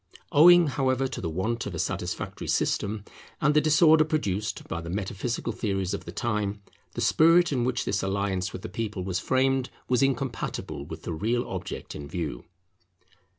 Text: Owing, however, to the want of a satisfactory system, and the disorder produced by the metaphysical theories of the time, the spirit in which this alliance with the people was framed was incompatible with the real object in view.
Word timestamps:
Owing, 0.31 0.65
however, 0.65 1.07
to 1.07 1.21
the 1.21 1.29
want 1.29 1.67
of 1.67 1.75
a 1.75 1.77
satisfactory 1.77 2.47
system, 2.47 3.03
and 3.39 3.53
the 3.53 3.61
disorder 3.61 4.03
produced 4.03 4.67
by 4.67 4.81
the 4.81 4.89
metaphysical 4.89 5.53
theories 5.53 5.93
of 5.93 6.05
the 6.05 6.11
time, 6.11 6.59
the 6.93 7.01
spirit 7.01 7.51
in 7.51 7.65
which 7.65 7.85
this 7.85 8.01
alliance 8.01 8.51
with 8.51 8.63
the 8.63 8.67
people 8.67 9.03
was 9.03 9.19
framed 9.19 9.69
was 9.87 10.01
incompatible 10.01 10.87
with 10.87 11.03
the 11.03 11.13
real 11.13 11.47
object 11.47 11.93
in 11.93 12.07
view. 12.07 12.45